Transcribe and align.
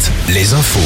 7, 0.00 0.12
les 0.34 0.54
infos. 0.54 0.80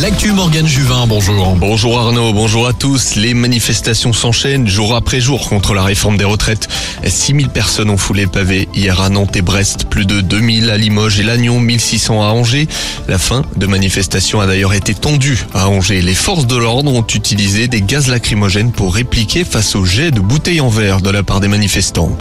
L'actu 0.00 0.30
Morgane 0.32 0.66
Juvin, 0.66 1.06
bonjour. 1.06 1.56
Bonjour 1.56 1.98
Arnaud, 1.98 2.32
bonjour 2.32 2.66
à 2.68 2.72
tous. 2.72 3.16
Les 3.16 3.34
manifestations 3.34 4.12
s'enchaînent 4.12 4.68
jour 4.68 4.94
après 4.94 5.20
jour 5.20 5.48
contre 5.48 5.74
la 5.74 5.82
réforme 5.82 6.16
des 6.16 6.24
retraites. 6.24 6.68
6000 7.04 7.48
personnes 7.48 7.90
ont 7.90 7.96
foulé 7.96 8.22
le 8.22 8.28
pavé 8.28 8.68
hier 8.74 9.00
à 9.00 9.08
Nantes 9.08 9.34
et 9.36 9.42
Brest, 9.42 9.86
plus 9.90 10.06
de 10.06 10.20
2000 10.20 10.70
à 10.70 10.76
Limoges 10.76 11.18
et 11.18 11.22
Lannion, 11.24 11.58
1600 11.58 12.22
à 12.22 12.26
Angers. 12.26 12.68
La 13.08 13.18
fin 13.18 13.42
de 13.56 13.66
manifestation 13.66 14.40
a 14.40 14.46
d'ailleurs 14.46 14.74
été 14.74 14.94
tendue 14.94 15.44
à 15.54 15.68
Angers. 15.68 16.02
Les 16.02 16.14
forces 16.14 16.46
de 16.46 16.56
l'ordre 16.56 16.92
ont 16.92 17.06
utilisé 17.06 17.66
des 17.68 17.82
gaz 17.82 18.06
lacrymogènes 18.06 18.72
pour 18.72 18.94
répliquer 18.94 19.44
face 19.44 19.74
au 19.74 19.84
jet 19.84 20.12
de 20.12 20.20
bouteilles 20.20 20.60
en 20.60 20.68
verre 20.68 21.00
de 21.00 21.10
la 21.10 21.22
part 21.22 21.40
des 21.40 21.48
manifestants. 21.48 22.16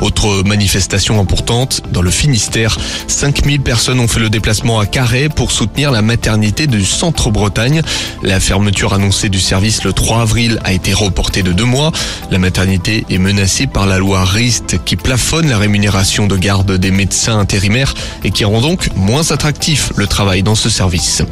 Autre 0.00 0.42
manifestation 0.44 1.18
importante, 1.20 1.80
dans 1.90 2.02
le 2.02 2.10
Finistère, 2.10 2.76
5000 3.08 3.60
personnes 3.60 4.00
ont 4.00 4.08
fait 4.08 4.20
le 4.20 4.28
déplacement 4.28 4.78
à 4.78 4.86
Carré 4.86 5.28
pour 5.30 5.50
soutenir 5.50 5.63
la 5.76 6.02
maternité 6.02 6.66
du 6.66 6.84
Centre-Bretagne. 6.84 7.82
La 8.22 8.40
fermeture 8.40 8.94
annoncée 8.94 9.28
du 9.28 9.40
service 9.40 9.84
le 9.84 9.92
3 9.92 10.22
avril 10.22 10.60
a 10.64 10.72
été 10.72 10.92
reportée 10.92 11.42
de 11.42 11.52
deux 11.52 11.64
mois. 11.64 11.92
La 12.30 12.38
maternité 12.38 13.04
est 13.10 13.18
menacée 13.18 13.66
par 13.66 13.86
la 13.86 13.98
loi 13.98 14.24
RIST 14.24 14.78
qui 14.84 14.96
plafonne 14.96 15.48
la 15.48 15.58
rémunération 15.58 16.26
de 16.26 16.36
garde 16.36 16.72
des 16.72 16.90
médecins 16.90 17.38
intérimaires 17.38 17.94
et 18.24 18.30
qui 18.30 18.44
rend 18.44 18.60
donc 18.60 18.90
moins 18.96 19.30
attractif 19.30 19.92
le 19.96 20.06
travail 20.06 20.42
dans 20.42 20.54
ce 20.54 20.70
service. 20.70 21.22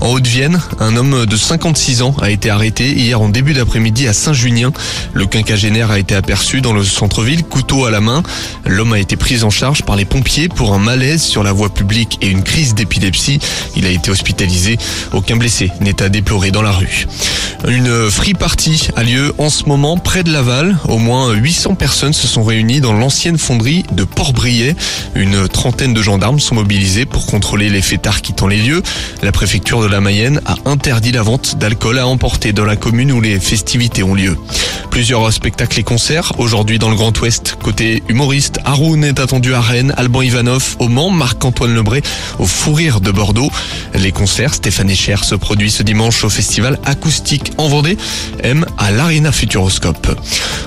En 0.00 0.10
Haute-Vienne, 0.10 0.60
un 0.78 0.96
homme 0.96 1.26
de 1.26 1.36
56 1.36 2.02
ans 2.02 2.14
a 2.20 2.30
été 2.30 2.50
arrêté 2.50 2.92
hier 2.92 3.20
en 3.20 3.28
début 3.28 3.54
d'après-midi 3.54 4.06
à 4.08 4.12
Saint-Junien. 4.12 4.72
Le 5.14 5.26
quinquagénaire 5.26 5.90
a 5.90 5.98
été 5.98 6.14
aperçu 6.14 6.60
dans 6.60 6.72
le 6.72 6.84
centre-ville, 6.84 7.42
couteau 7.42 7.86
à 7.86 7.90
la 7.90 8.00
main. 8.00 8.22
L'homme 8.64 8.92
a 8.92 8.98
été 8.98 9.16
pris 9.16 9.42
en 9.42 9.50
charge 9.50 9.82
par 9.82 9.96
les 9.96 10.04
pompiers 10.04 10.48
pour 10.48 10.74
un 10.74 10.78
malaise 10.78 11.22
sur 11.22 11.42
la 11.42 11.52
voie 11.52 11.70
publique 11.70 12.18
et 12.20 12.28
une 12.28 12.42
crise 12.42 12.74
d'épilepsie. 12.74 13.38
Il 13.76 13.86
a 13.86 13.90
été 13.90 14.10
hospitalisé. 14.10 14.78
Aucun 15.12 15.36
blessé 15.36 15.70
n'est 15.80 16.02
à 16.02 16.08
déplorer 16.08 16.50
dans 16.50 16.62
la 16.62 16.72
rue. 16.72 17.06
Une 17.68 18.10
free 18.10 18.34
party 18.34 18.88
a 18.96 19.02
lieu 19.02 19.34
en 19.38 19.50
ce 19.50 19.64
moment 19.64 19.96
près 19.96 20.22
de 20.22 20.32
Laval. 20.32 20.78
Au 20.88 20.98
moins 20.98 21.32
800 21.32 21.74
personnes 21.74 22.12
se 22.12 22.26
sont 22.26 22.44
réunies 22.44 22.80
dans 22.80 22.92
l'ancienne 22.92 23.38
fonderie 23.38 23.84
de 23.92 24.04
Port-Briet. 24.04 24.76
Une 25.14 25.48
trentaine 25.48 25.94
de 25.94 26.02
gendarmes 26.02 26.40
sont 26.40 26.54
mobilisés 26.54 27.06
pour 27.06 27.26
contrôler 27.26 27.68
les 27.68 27.82
fêtards 27.82 28.22
quittant 28.22 28.46
les 28.46 28.58
lieux. 28.58 28.82
La 29.22 29.32
préfecture 29.32 29.82
de 29.82 29.86
la 29.86 30.00
Mayenne 30.00 30.40
a 30.46 30.56
interdit 30.64 31.12
la 31.12 31.22
vente 31.22 31.56
d'alcool 31.58 31.98
à 31.98 32.06
emporter 32.06 32.52
dans 32.52 32.64
la 32.64 32.76
commune 32.76 33.12
où 33.12 33.20
les 33.20 33.40
festivités 33.40 34.02
ont 34.02 34.14
lieu. 34.14 34.36
Plusieurs 34.90 35.30
spectacles 35.32 35.80
et 35.80 35.82
concerts 35.82 36.32
aujourd'hui 36.38 36.78
dans 36.78 36.88
le 36.88 36.96
Grand 36.96 37.18
Ouest. 37.20 37.56
Côté 37.62 38.02
humoriste, 38.08 38.60
Haroun 38.64 39.04
est 39.04 39.20
attendu 39.20 39.54
à 39.54 39.60
Rennes, 39.60 39.92
Alban 39.96 40.22
Ivanov 40.22 40.76
au 40.78 40.88
Mans, 40.88 41.10
Marc-Antoine 41.10 41.74
Lebré 41.74 42.02
au 42.38 42.46
Fou 42.46 42.72
Rire 42.72 43.00
de 43.00 43.10
Bordeaux. 43.10 43.50
Les 43.94 44.12
concerts, 44.12 44.54
Stéphane 44.54 44.90
Echer 44.90 45.16
se 45.22 45.34
produit 45.34 45.70
ce 45.70 45.82
dimanche 45.82 46.24
au 46.24 46.28
festival 46.28 46.78
acoustique 46.84 47.52
en 47.58 47.68
Vendée, 47.68 47.96
M 48.42 48.66
à 48.78 48.90
l'Arena 48.90 49.32
Futuroscope. 49.32 50.08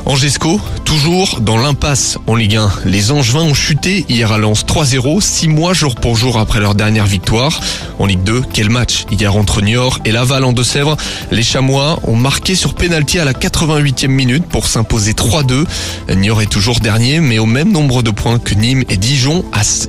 Angesco, 0.05 0.59
toujours 0.85 1.39
dans 1.41 1.57
l'impasse 1.57 2.17
en 2.25 2.35
Ligue 2.35 2.55
1. 2.55 2.71
Les 2.85 3.11
Angevins 3.11 3.43
ont 3.43 3.53
chuté 3.53 4.05
hier 4.09 4.31
à 4.31 4.37
Lens 4.37 4.65
3-0, 4.65 5.21
6 5.21 5.47
mois 5.47 5.73
jour 5.73 5.95
pour 5.95 6.15
jour 6.15 6.39
après 6.39 6.59
leur 6.59 6.73
dernière 6.73 7.05
victoire. 7.05 7.59
En 7.99 8.05
Ligue 8.05 8.23
2, 8.23 8.41
quel 8.53 8.69
match 8.69 9.05
hier 9.11 9.35
entre 9.35 9.61
Niort 9.61 9.99
et 10.05 10.11
Laval 10.11 10.43
en 10.43 10.53
Deux-Sèvres. 10.53 10.97
Les 11.31 11.43
Chamois 11.43 11.99
ont 12.03 12.15
marqué 12.15 12.55
sur 12.55 12.73
pénalty 12.73 13.19
à 13.19 13.25
la 13.25 13.33
88e 13.33 14.07
minute 14.07 14.45
pour 14.45 14.67
s'imposer 14.67 15.13
3-2. 15.13 15.65
Niort 16.15 16.41
est 16.41 16.49
toujours 16.49 16.79
dernier, 16.79 17.19
mais 17.19 17.37
au 17.37 17.45
même 17.45 17.71
nombre 17.71 18.01
de 18.01 18.11
points 18.11 18.39
que 18.39 18.55
Nîmes 18.55 18.83
et 18.89 18.97
Dijon 18.97 19.43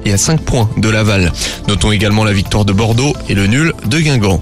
et 0.05 0.13
à 0.13 0.19
5 0.19 0.41
points 0.41 0.69
de 0.77 0.89
Laval. 0.89 1.33
Notons 1.69 1.93
également 1.93 2.25
la 2.25 2.33
victoire 2.33 2.65
de 2.65 2.73
Bordeaux 2.73 2.90
et 3.29 3.35
le 3.35 3.47
nul 3.47 3.73
de 3.87 4.01
Guingamp. 4.01 4.41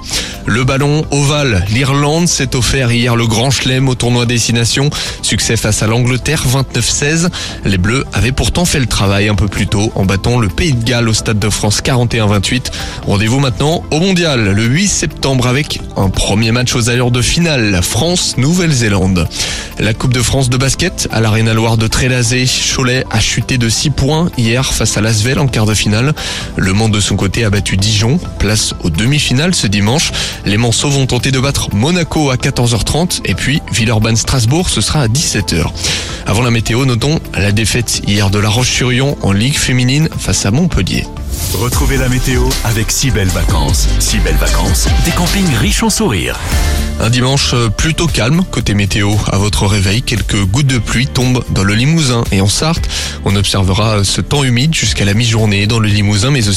Le 0.48 0.64
ballon 0.64 1.04
ovale, 1.10 1.62
l'Irlande 1.68 2.26
s'est 2.26 2.56
offert 2.56 2.90
hier 2.90 3.16
le 3.16 3.26
grand 3.26 3.50
chelem 3.50 3.86
au 3.86 3.94
tournoi 3.94 4.24
Destination. 4.24 4.88
Succès 5.20 5.58
face 5.58 5.82
à 5.82 5.86
l'Angleterre 5.86 6.42
29-16. 6.74 7.28
Les 7.66 7.76
Bleus 7.76 8.06
avaient 8.14 8.32
pourtant 8.32 8.64
fait 8.64 8.80
le 8.80 8.86
travail 8.86 9.28
un 9.28 9.34
peu 9.34 9.46
plus 9.46 9.66
tôt 9.66 9.92
en 9.94 10.06
battant 10.06 10.38
le 10.38 10.48
Pays 10.48 10.72
de 10.72 10.82
Galles 10.82 11.10
au 11.10 11.12
Stade 11.12 11.38
de 11.38 11.50
France 11.50 11.82
41-28. 11.82 12.70
Rendez-vous 13.06 13.40
maintenant 13.40 13.84
au 13.90 14.00
Mondial 14.00 14.54
le 14.54 14.64
8 14.64 14.88
septembre 14.88 15.46
avec 15.46 15.80
un 15.98 16.08
premier 16.08 16.50
match 16.50 16.74
aux 16.74 16.88
allures 16.88 17.10
de 17.10 17.20
finale, 17.20 17.80
France-Nouvelle-Zélande. 17.82 19.28
La 19.80 19.92
Coupe 19.92 20.14
de 20.14 20.22
France 20.22 20.48
de 20.48 20.56
basket 20.56 21.08
à 21.12 21.20
l'Arena 21.20 21.52
Loire 21.52 21.76
de 21.76 21.86
Trélazé, 21.86 22.46
Cholet 22.46 23.04
a 23.10 23.20
chuté 23.20 23.58
de 23.58 23.68
6 23.68 23.90
points 23.90 24.30
hier 24.38 24.64
face 24.64 24.96
à 24.96 25.02
Lasvel 25.02 25.38
en 25.38 25.46
quart 25.46 25.66
de 25.66 25.74
finale. 25.74 26.14
Le 26.56 26.72
Mans 26.72 26.88
de 26.88 27.00
son 27.00 27.16
côté 27.16 27.44
a 27.44 27.50
battu 27.50 27.76
Dijon, 27.76 28.18
place 28.38 28.74
aux 28.82 28.90
demi-finales 28.90 29.54
ce 29.54 29.66
dimanche. 29.66 30.10
Les 30.44 30.56
Manceaux 30.56 30.90
vont 30.90 31.06
tenter 31.06 31.30
de 31.30 31.40
battre 31.40 31.74
Monaco 31.74 32.30
à 32.30 32.36
14h30 32.36 33.20
et 33.24 33.34
puis 33.34 33.60
Villeurbanne-Strasbourg 33.72 34.68
ce 34.68 34.80
sera 34.80 35.02
à 35.02 35.08
17h. 35.08 35.66
Avant 36.26 36.42
la 36.42 36.50
météo, 36.50 36.84
notons 36.84 37.20
la 37.34 37.52
défaite 37.52 38.02
hier 38.06 38.30
de 38.30 38.38
La 38.38 38.48
Roche-sur-Yon 38.48 39.16
en 39.22 39.32
Ligue 39.32 39.56
féminine 39.56 40.08
face 40.18 40.46
à 40.46 40.50
Montpellier. 40.50 41.06
Retrouvez 41.54 41.96
la 41.96 42.08
météo 42.08 42.42
avec 42.64 42.90
si 42.90 43.10
belles 43.10 43.28
vacances. 43.28 43.88
Si 44.00 44.18
belles 44.18 44.36
vacances, 44.36 44.88
des 45.04 45.10
campings 45.12 45.54
riches 45.56 45.82
en 45.82 45.90
sourires. 45.90 46.38
Un 47.00 47.10
dimanche 47.10 47.54
plutôt 47.76 48.08
calme 48.08 48.44
côté 48.50 48.74
météo. 48.74 49.12
À 49.30 49.38
votre 49.38 49.66
réveil, 49.66 50.02
quelques 50.02 50.44
gouttes 50.44 50.66
de 50.66 50.78
pluie 50.78 51.06
tombent 51.06 51.44
dans 51.50 51.62
le 51.62 51.74
Limousin 51.74 52.24
et 52.32 52.40
en 52.40 52.48
Sarthe. 52.48 52.88
On 53.24 53.36
observera 53.36 54.02
ce 54.02 54.20
temps 54.20 54.42
humide 54.42 54.74
jusqu'à 54.74 55.04
la 55.04 55.14
mi-journée 55.14 55.66
dans 55.68 55.78
le 55.78 55.88
Limousin 55.88 56.30
mais 56.30 56.48
aussi 56.48 56.56